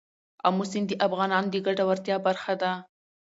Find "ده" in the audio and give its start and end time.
2.61-2.71